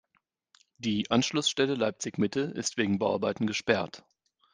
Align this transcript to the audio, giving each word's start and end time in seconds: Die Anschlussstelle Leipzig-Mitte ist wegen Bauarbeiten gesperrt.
Die 0.79 1.11
Anschlussstelle 1.11 1.75
Leipzig-Mitte 1.75 2.39
ist 2.39 2.75
wegen 2.75 2.97
Bauarbeiten 2.97 3.45
gesperrt. 3.45 4.03